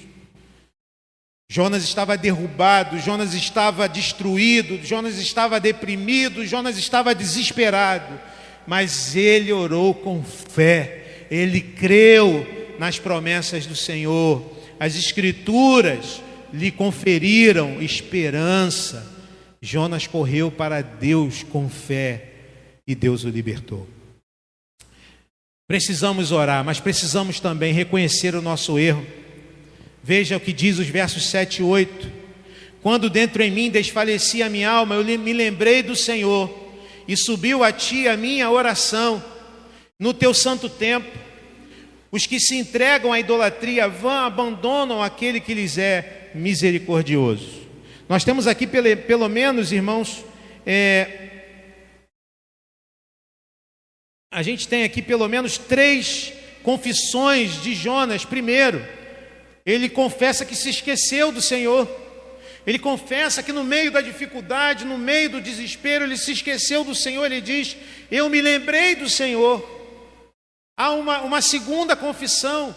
[1.49, 8.19] Jonas estava derrubado, Jonas estava destruído, Jonas estava deprimido, Jonas estava desesperado
[8.67, 12.45] mas ele orou com fé, ele creu
[12.77, 14.43] nas promessas do Senhor.
[14.77, 16.21] As Escrituras
[16.53, 19.15] lhe conferiram esperança.
[19.62, 22.30] Jonas correu para Deus com fé
[22.86, 23.88] e Deus o libertou.
[25.67, 29.06] Precisamos orar, mas precisamos também reconhecer o nosso erro.
[30.01, 32.10] Veja o que diz os versos 7 e 8.
[32.82, 36.49] Quando dentro em mim desfalecia a minha alma, eu me lembrei do Senhor
[37.06, 39.21] e subiu a ti a minha oração
[39.99, 41.12] no teu santo templo.
[42.10, 47.67] Os que se entregam à idolatria vão, abandonam aquele que lhes é misericordioso.
[48.08, 50.23] Nós temos aqui, pelo menos, irmãos,
[50.65, 51.26] é,
[54.38, 58.23] a gente tem aqui pelo menos três confissões de Jonas.
[58.23, 58.88] Primeiro,
[59.65, 61.89] ele confessa que se esqueceu do Senhor.
[62.63, 66.93] Ele confessa que no meio da dificuldade, no meio do desespero, ele se esqueceu do
[66.93, 67.26] Senhor.
[67.26, 67.76] Ele diz:
[68.12, 69.67] Eu me lembrei do Senhor.
[70.78, 72.76] Há uma, uma segunda confissão.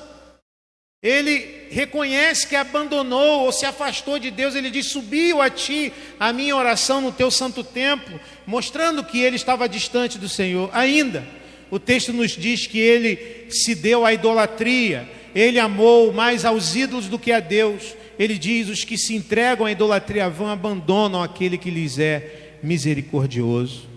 [1.03, 4.55] Ele reconhece que abandonou ou se afastou de Deus.
[4.55, 9.37] Ele diz: Subiu a ti a minha oração no teu santo templo, mostrando que ele
[9.37, 10.71] estava distante do Senhor.
[10.73, 11.39] Ainda,
[11.71, 17.09] o texto nos diz que ele se deu à idolatria, ele amou mais aos ídolos
[17.09, 17.95] do que a Deus.
[18.19, 23.89] Ele diz: os que se entregam à idolatria vão abandonam aquele que lhes é misericordioso.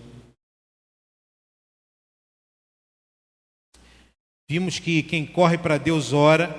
[4.50, 6.56] Vimos que quem corre para Deus ora,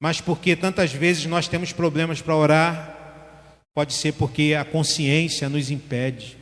[0.00, 3.28] mas porque tantas vezes nós temos problemas para orar,
[3.74, 6.38] pode ser porque a consciência nos impede,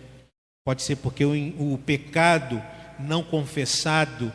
[0.65, 2.63] pode ser porque o, o pecado
[2.99, 4.33] não confessado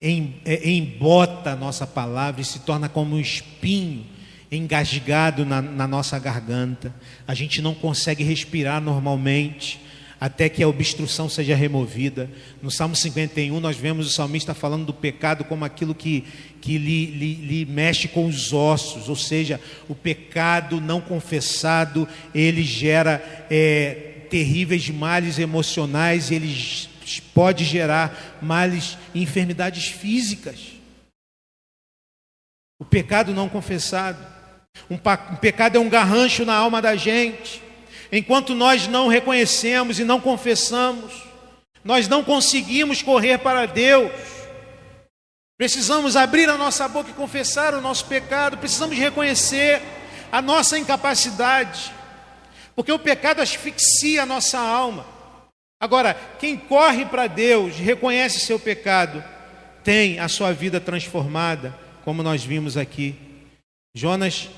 [0.00, 4.04] é, embota a nossa palavra e se torna como um espinho
[4.50, 6.94] engasgado na, na nossa garganta.
[7.26, 9.80] A gente não consegue respirar normalmente
[10.20, 12.30] até que a obstrução seja removida.
[12.62, 16.24] No Salmo 51, nós vemos o salmista falando do pecado como aquilo que,
[16.60, 22.62] que lhe, lhe, lhe, mexe com os ossos, ou seja, o pecado não confessado, ele
[22.62, 26.54] gera é, terríveis males emocionais, ele
[27.34, 30.72] pode gerar males e enfermidades físicas.
[32.78, 34.18] O pecado não confessado.
[34.90, 37.62] Um, um pecado é um garrancho na alma da gente.
[38.10, 41.12] Enquanto nós não reconhecemos e não confessamos,
[41.84, 44.12] nós não conseguimos correr para Deus.
[45.56, 49.80] Precisamos abrir a nossa boca e confessar o nosso pecado, precisamos reconhecer
[50.32, 51.92] a nossa incapacidade,
[52.74, 55.13] porque o pecado asfixia a nossa alma.
[55.84, 59.22] Agora, quem corre para Deus, reconhece seu pecado,
[59.84, 63.14] tem a sua vida transformada, como nós vimos aqui.
[63.94, 64.48] Jonas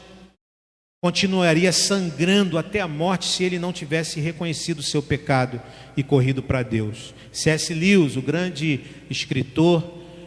[1.03, 5.61] continuaria sangrando até a morte se ele não tivesse reconhecido seu pecado
[5.97, 7.13] e corrido para Deus.
[7.33, 7.75] C.S.
[7.75, 9.83] Lewis, o grande escritor,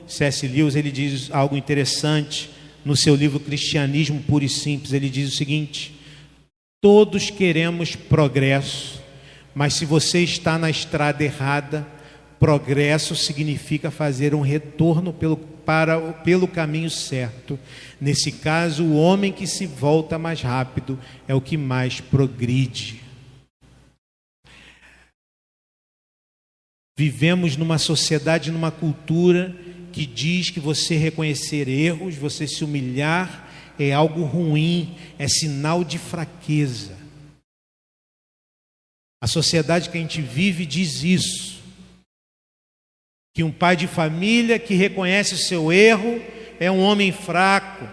[0.05, 0.45] C.S.
[0.49, 2.49] Lewis, ele diz algo interessante
[2.83, 4.91] no seu livro Cristianismo Puro e Simples.
[4.91, 5.95] Ele diz o seguinte:
[6.81, 8.98] Todos queremos progresso,
[9.59, 11.85] mas se você está na estrada errada,
[12.39, 17.59] progresso significa fazer um retorno pelo, para, pelo caminho certo.
[17.99, 20.97] Nesse caso, o homem que se volta mais rápido
[21.27, 23.01] é o que mais progride.
[26.97, 29.53] Vivemos numa sociedade, numa cultura
[29.91, 35.97] que diz que você reconhecer erros, você se humilhar é algo ruim, é sinal de
[35.97, 36.98] fraqueza.
[39.21, 41.61] A sociedade que a gente vive diz isso.
[43.35, 46.21] Que um pai de família que reconhece o seu erro
[46.59, 47.87] é um homem fraco.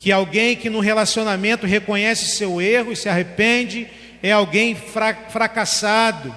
[0.00, 3.88] Que alguém que no relacionamento reconhece seu erro e se arrepende
[4.22, 6.34] é alguém fra fracassado.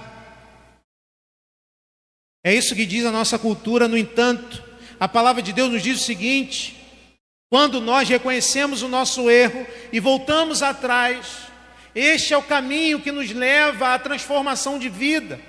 [2.43, 4.63] É isso que diz a nossa cultura, no entanto,
[4.99, 6.75] a palavra de Deus nos diz o seguinte:
[7.49, 11.50] quando nós reconhecemos o nosso erro e voltamos atrás,
[11.93, 15.39] este é o caminho que nos leva à transformação de vida.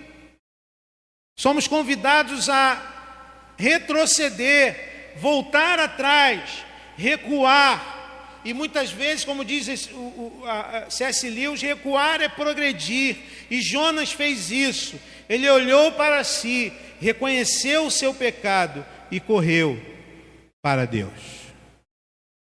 [1.38, 6.64] Somos convidados a retroceder, voltar atrás,
[6.96, 8.40] recuar.
[8.44, 10.42] E muitas vezes, como diz o,
[10.90, 11.28] C.S.
[11.30, 13.16] Lewis, recuar é progredir.
[13.48, 15.00] E Jonas fez isso.
[15.28, 19.80] Ele olhou para si, reconheceu o seu pecado e correu
[20.60, 21.12] para Deus.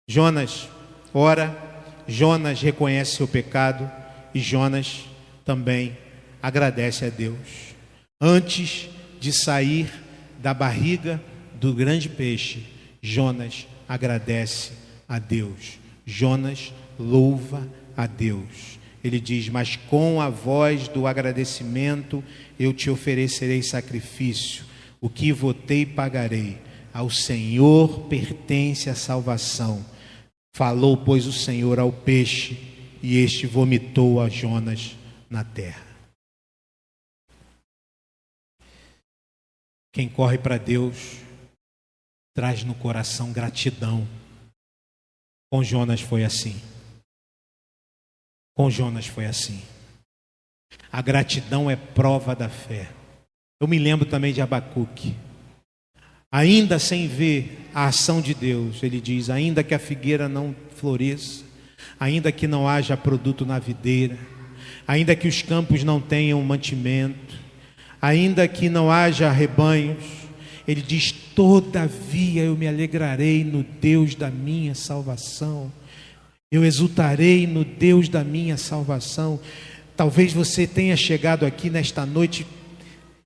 [0.08, 0.68] Jonas
[1.14, 1.65] ora,
[2.08, 3.90] Jonas reconhece seu pecado
[4.34, 5.06] e Jonas
[5.44, 5.98] também
[6.42, 7.76] agradece a Deus.
[8.20, 8.90] Antes
[9.20, 9.92] de sair
[10.40, 11.22] da barriga
[11.60, 12.64] do grande peixe,
[13.02, 14.72] Jonas agradece
[15.08, 15.80] a Deus.
[16.06, 18.80] Jonas louva a Deus.
[19.04, 22.24] Ele diz: Mas com a voz do agradecimento
[22.60, 24.66] eu te oferecerei sacrifício.
[25.00, 26.58] O que votei pagarei.
[26.94, 29.86] Ao Senhor pertence a salvação.
[30.56, 32.54] Falou, pois, o Senhor ao peixe,
[33.04, 34.96] e este vomitou a Jonas
[35.30, 35.86] na terra.
[39.92, 41.18] Quem corre para Deus
[42.34, 44.08] traz no coração gratidão.
[45.52, 46.56] Com Jonas foi assim.
[48.56, 49.62] Com Jonas foi assim.
[50.90, 52.90] A gratidão é prova da fé.
[53.60, 55.18] Eu me lembro também de Abacuque.
[56.32, 61.44] Ainda sem ver a ação de Deus, ele diz: ainda que a figueira não floresça,
[62.00, 64.18] ainda que não haja produto na videira,
[64.88, 67.36] ainda que os campos não tenham mantimento,
[68.02, 70.04] ainda que não haja rebanhos,
[70.68, 75.72] ele diz: Todavia eu me alegrarei no Deus da minha salvação,
[76.52, 79.40] eu exultarei no Deus da minha salvação.
[79.98, 82.46] Talvez você tenha chegado aqui nesta noite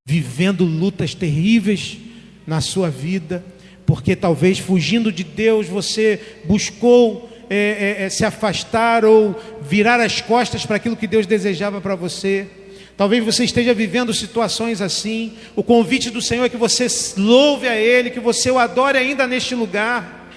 [0.06, 1.98] vivendo lutas terríveis
[2.46, 3.44] na sua vida,
[3.86, 10.22] porque talvez fugindo de Deus você buscou é, é, é se afastar ou virar as
[10.22, 12.48] costas para aquilo que Deus desejava para você.
[12.96, 15.34] Talvez você esteja vivendo situações assim.
[15.56, 16.86] O convite do Senhor é que você
[17.18, 20.30] louve a Ele, que você o adore ainda neste lugar,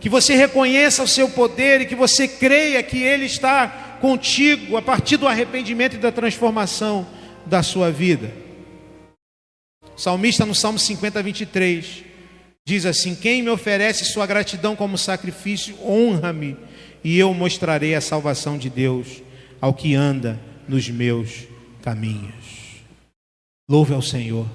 [0.00, 4.82] que você reconheça o seu poder e que você creia que Ele está contigo a
[4.82, 7.06] partir do arrependimento e da transformação
[7.46, 8.41] da sua vida.
[10.02, 12.04] Salmista no Salmo 50, 23,
[12.66, 16.56] Diz assim: Quem me oferece sua gratidão como sacrifício, honra-me,
[17.04, 19.22] e eu mostrarei a salvação de Deus
[19.60, 21.46] ao que anda nos meus
[21.82, 22.82] caminhos.
[23.70, 24.48] Louve ao Senhor,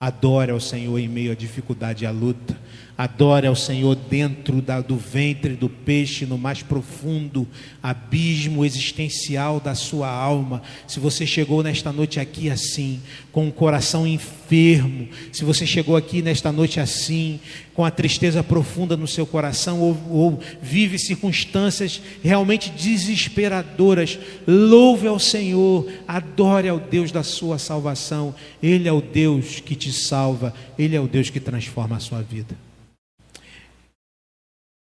[0.00, 2.58] adore ao Senhor em meio à dificuldade e à luta.
[3.00, 7.48] Adore ao Senhor dentro da, do ventre do peixe, no mais profundo
[7.82, 10.60] abismo existencial da sua alma.
[10.86, 13.00] Se você chegou nesta noite aqui assim,
[13.32, 17.40] com o coração enfermo, se você chegou aqui nesta noite assim,
[17.72, 25.18] com a tristeza profunda no seu coração, ou, ou vive circunstâncias realmente desesperadoras, louve ao
[25.18, 28.34] Senhor, adore ao Deus da sua salvação.
[28.62, 32.20] Ele é o Deus que te salva, Ele é o Deus que transforma a sua
[32.20, 32.54] vida.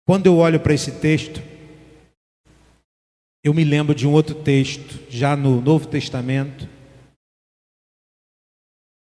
[0.06, 1.42] Quando eu olho para esse texto,
[3.44, 6.68] eu me lembro de um outro texto, já no Novo Testamento,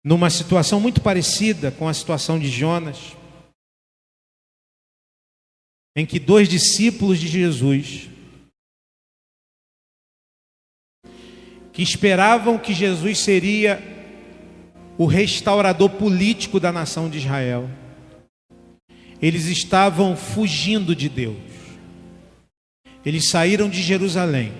[0.04, 3.16] numa situação muito parecida com a situação de Jonas,
[5.96, 8.08] em que dois discípulos de Jesus,
[11.72, 13.78] que esperavam que Jesus seria
[14.96, 17.68] o restaurador político da nação de Israel,
[19.20, 21.36] eles estavam fugindo de Deus.
[23.04, 24.52] Eles saíram de Jerusalém.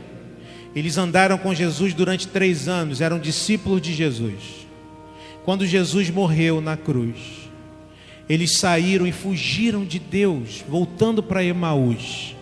[0.74, 4.66] Eles andaram com Jesus durante três anos, eram discípulos de Jesus.
[5.44, 7.16] Quando Jesus morreu na cruz,
[8.28, 12.36] eles saíram e fugiram de Deus, voltando para Emaús.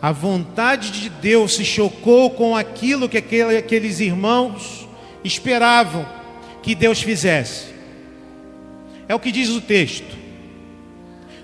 [0.00, 4.88] A vontade de Deus se chocou com aquilo que aqueles irmãos
[5.24, 6.06] esperavam
[6.62, 7.66] que Deus fizesse.
[9.08, 10.18] É o que diz o texto.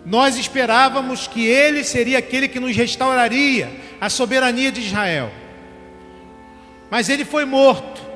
[0.05, 3.69] Nós esperávamos que ele seria aquele que nos restauraria
[4.01, 5.33] a soberania de Israel.
[6.89, 8.07] Mas ele foi morto.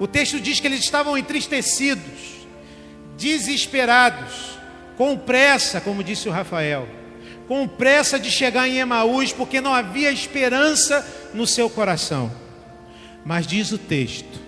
[0.00, 2.46] O texto diz que eles estavam entristecidos,
[3.16, 4.58] desesperados,
[4.96, 6.88] com pressa, como disse o Rafael,
[7.46, 12.41] com pressa de chegar em Emaús, porque não havia esperança no seu coração.
[13.24, 14.40] Mas diz o texto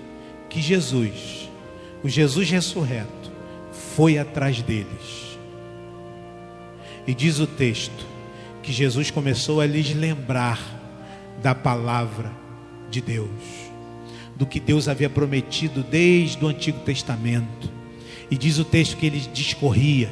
[0.49, 1.49] que Jesus,
[2.03, 3.33] o Jesus ressurreto,
[3.95, 5.39] foi atrás deles.
[7.07, 8.07] E diz o texto
[8.63, 10.59] que Jesus começou a lhes lembrar
[11.43, 12.33] da palavra
[12.91, 13.29] de Deus,
[14.35, 17.71] do que Deus havia prometido desde o Antigo Testamento.
[18.31, 20.11] E diz o texto que ele discorria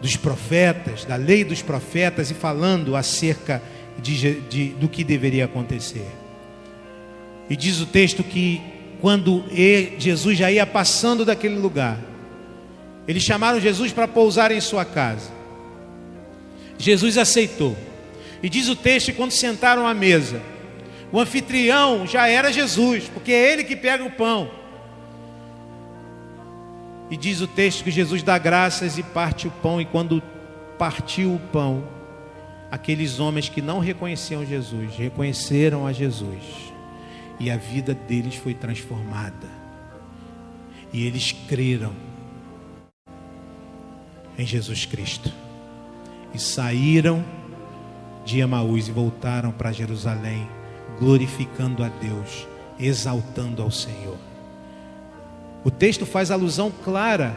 [0.00, 3.60] dos profetas, da lei dos profetas, e falando acerca
[4.00, 6.06] de, de, do que deveria acontecer.
[7.48, 8.60] E diz o texto que
[9.00, 9.44] quando
[9.98, 11.98] Jesus já ia passando daquele lugar,
[13.06, 15.30] eles chamaram Jesus para pousar em sua casa.
[16.76, 17.76] Jesus aceitou.
[18.42, 20.42] E diz o texto que quando sentaram à mesa,
[21.10, 24.50] o anfitrião já era Jesus, porque é ele que pega o pão.
[27.10, 30.22] E diz o texto que Jesus dá graças e parte o pão, e quando
[30.78, 31.82] partiu o pão,
[32.70, 36.67] aqueles homens que não reconheciam Jesus, reconheceram a Jesus
[37.40, 39.48] e a vida deles foi transformada.
[40.92, 41.92] E eles creram
[44.38, 45.32] em Jesus Cristo.
[46.34, 47.24] E saíram
[48.24, 50.48] de Emaús e voltaram para Jerusalém,
[50.98, 52.46] glorificando a Deus,
[52.78, 54.18] exaltando ao Senhor.
[55.64, 57.34] O texto faz alusão clara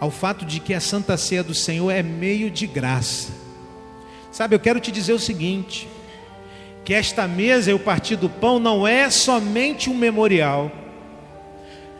[0.00, 3.32] ao fato de que a Santa Ceia do Senhor é meio de graça.
[4.32, 5.86] Sabe, eu quero te dizer o seguinte:
[6.90, 10.72] que esta mesa e o partir do pão não é somente um memorial.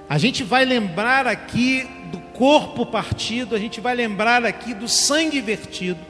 [0.08, 5.40] A gente vai lembrar aqui do corpo partido, a gente vai lembrar aqui do sangue
[5.40, 6.00] vertido.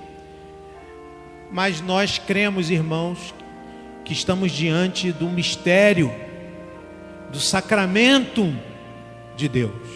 [1.53, 3.35] Mas nós cremos, irmãos,
[4.03, 6.11] que estamos diante do mistério,
[7.31, 8.51] do sacramento
[9.37, 9.89] de Deus,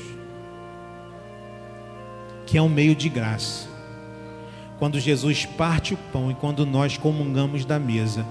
[2.44, 3.66] que é um meio de graça.
[4.78, 8.26] Quando Jesus parte o pão e quando nós comungamos da mesa,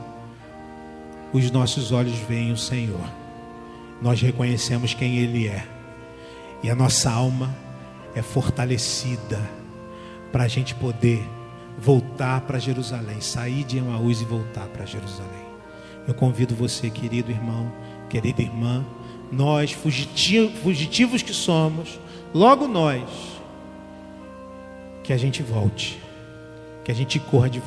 [1.34, 3.09] os nossos olhos veem o Senhor.
[3.99, 5.65] Nós reconhecemos quem Ele é.
[6.61, 7.53] E a nossa alma
[8.15, 9.41] é fortalecida
[10.31, 11.27] para a gente poder
[11.77, 15.43] voltar para Jerusalém, sair de Emaús e voltar para Jerusalém.
[16.07, 17.73] Eu convido você, querido irmão,
[18.09, 18.86] querida irmã,
[19.31, 21.99] nós, fugitivos que somos,
[22.34, 23.09] logo nós,
[25.03, 25.99] que a gente volte,
[26.84, 27.59] que a gente corra de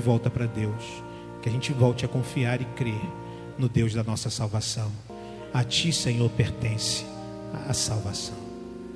[0.00, 1.03] volta para Deus
[1.44, 3.02] que a gente volte a confiar e crer
[3.58, 4.90] no Deus da nossa salvação.
[5.52, 7.04] A Ti, Senhor, pertence
[7.68, 8.43] a salvação.